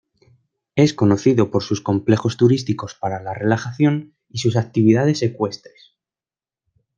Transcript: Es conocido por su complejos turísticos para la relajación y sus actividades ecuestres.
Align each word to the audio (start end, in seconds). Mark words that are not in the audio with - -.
Es 0.75 0.95
conocido 0.95 1.51
por 1.51 1.61
su 1.61 1.83
complejos 1.83 2.35
turísticos 2.35 2.95
para 2.95 3.21
la 3.21 3.35
relajación 3.35 4.15
y 4.29 4.39
sus 4.39 4.55
actividades 4.57 5.21
ecuestres. 5.21 5.93